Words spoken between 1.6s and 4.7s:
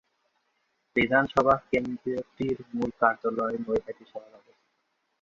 কেন্দ্রটির মূল কার্যালয় নৈহাটি শহরে অবস্থিত।